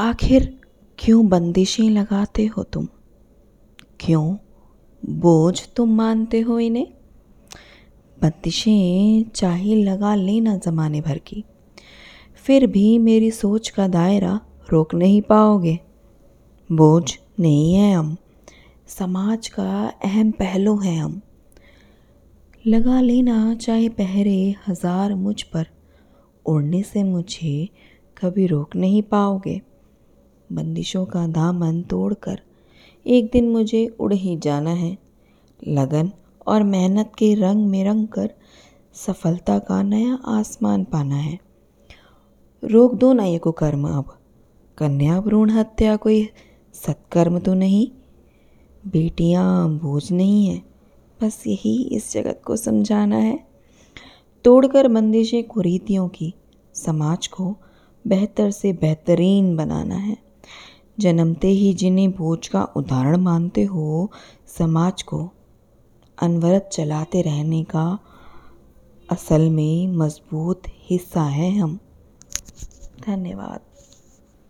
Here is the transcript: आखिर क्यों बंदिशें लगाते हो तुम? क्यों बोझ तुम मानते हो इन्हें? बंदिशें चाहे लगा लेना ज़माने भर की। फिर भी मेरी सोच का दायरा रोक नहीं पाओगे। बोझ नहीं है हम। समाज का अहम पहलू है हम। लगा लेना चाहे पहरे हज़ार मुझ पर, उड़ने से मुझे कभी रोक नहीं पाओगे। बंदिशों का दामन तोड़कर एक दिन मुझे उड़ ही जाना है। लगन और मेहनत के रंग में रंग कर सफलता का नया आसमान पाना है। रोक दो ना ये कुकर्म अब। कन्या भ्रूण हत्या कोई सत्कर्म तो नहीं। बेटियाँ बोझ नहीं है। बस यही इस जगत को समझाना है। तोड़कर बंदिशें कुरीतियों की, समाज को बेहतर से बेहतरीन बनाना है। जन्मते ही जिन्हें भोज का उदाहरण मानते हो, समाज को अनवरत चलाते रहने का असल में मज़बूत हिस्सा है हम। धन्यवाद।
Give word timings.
आखिर 0.00 0.60
क्यों 0.98 1.28
बंदिशें 1.28 1.90
लगाते 1.90 2.46
हो 2.46 2.62
तुम? 2.62 2.88
क्यों 4.00 4.36
बोझ 5.06 5.68
तुम 5.76 5.96
मानते 5.96 6.40
हो 6.40 6.58
इन्हें? 6.58 6.86
बंदिशें 8.22 9.24
चाहे 9.34 9.74
लगा 9.74 10.14
लेना 10.14 10.56
ज़माने 10.56 11.00
भर 11.00 11.18
की। 11.18 11.44
फिर 12.34 12.66
भी 12.66 12.98
मेरी 12.98 13.30
सोच 13.30 13.68
का 13.68 13.88
दायरा 13.88 14.40
रोक 14.72 14.94
नहीं 14.94 15.22
पाओगे। 15.22 15.78
बोझ 16.72 17.18
नहीं 17.40 17.74
है 17.74 17.94
हम। 17.94 18.16
समाज 18.86 19.48
का 19.48 19.92
अहम 20.04 20.30
पहलू 20.30 20.78
है 20.78 20.96
हम। 20.96 21.20
लगा 22.66 23.00
लेना 23.00 23.54
चाहे 23.54 23.88
पहरे 23.88 24.54
हज़ार 24.68 25.14
मुझ 25.14 25.42
पर, 25.42 25.66
उड़ने 26.46 26.82
से 26.82 27.04
मुझे 27.04 27.68
कभी 28.22 28.46
रोक 28.46 28.76
नहीं 28.76 29.02
पाओगे। 29.02 29.60
बंदिशों 30.52 31.06
का 31.06 31.26
दामन 31.26 31.82
तोड़कर 31.82 32.40
एक 33.06 33.30
दिन 33.32 33.48
मुझे 33.48 33.86
उड़ 34.00 34.12
ही 34.12 34.36
जाना 34.36 34.70
है। 34.70 34.98
लगन 35.68 36.12
और 36.46 36.62
मेहनत 36.62 37.12
के 37.18 37.34
रंग 37.34 37.66
में 37.66 37.84
रंग 37.84 38.08
कर 38.08 38.30
सफलता 38.94 39.58
का 39.58 39.82
नया 39.82 40.14
आसमान 40.14 40.84
पाना 40.84 41.16
है। 41.16 41.38
रोक 42.64 42.94
दो 42.94 43.12
ना 43.12 43.24
ये 43.24 43.38
कुकर्म 43.38 43.88
अब। 43.88 44.18
कन्या 44.78 45.20
भ्रूण 45.20 45.50
हत्या 45.50 45.96
कोई 45.96 46.28
सत्कर्म 46.72 47.38
तो 47.38 47.54
नहीं। 47.54 47.88
बेटियाँ 48.86 49.70
बोझ 49.70 50.12
नहीं 50.12 50.46
है। 50.46 50.62
बस 51.22 51.42
यही 51.46 51.82
इस 51.82 52.12
जगत 52.12 52.40
को 52.44 52.56
समझाना 52.56 53.16
है। 53.16 53.48
तोड़कर 54.44 54.88
बंदिशें 54.88 55.44
कुरीतियों 55.44 56.08
की, 56.08 56.34
समाज 56.74 57.26
को 57.26 57.56
बेहतर 58.06 58.50
से 58.50 58.72
बेहतरीन 58.72 59.56
बनाना 59.56 59.94
है। 59.94 60.27
जन्मते 61.00 61.48
ही 61.48 61.74
जिन्हें 61.74 62.12
भोज 62.12 62.48
का 62.48 62.62
उदाहरण 62.62 63.16
मानते 63.16 63.64
हो, 63.64 64.10
समाज 64.58 65.02
को 65.02 65.30
अनवरत 66.22 66.70
चलाते 66.72 67.22
रहने 67.22 67.64
का 67.64 67.98
असल 69.10 69.50
में 69.50 69.88
मज़बूत 69.88 70.62
हिस्सा 70.68 71.22
है 71.22 71.58
हम। 71.58 71.78
धन्यवाद। 73.06 73.60